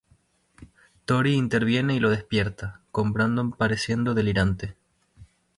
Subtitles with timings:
[1.05, 4.75] Tori interviene y lo despierta, con Brandon pareciendo delirante.